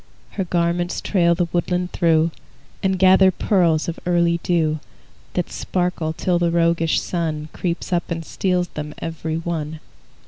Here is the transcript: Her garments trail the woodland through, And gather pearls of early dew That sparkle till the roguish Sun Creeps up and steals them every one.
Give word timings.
Her 0.31 0.43
garments 0.45 0.99
trail 0.99 1.35
the 1.35 1.45
woodland 1.53 1.91
through, 1.91 2.31
And 2.81 2.97
gather 2.97 3.29
pearls 3.29 3.87
of 3.87 3.99
early 4.07 4.39
dew 4.41 4.79
That 5.35 5.51
sparkle 5.51 6.11
till 6.13 6.39
the 6.39 6.49
roguish 6.49 6.99
Sun 6.99 7.49
Creeps 7.53 7.93
up 7.93 8.09
and 8.09 8.25
steals 8.25 8.69
them 8.69 8.95
every 8.99 9.37
one. 9.37 9.79